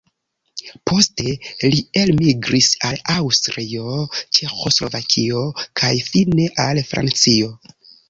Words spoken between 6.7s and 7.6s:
Francio.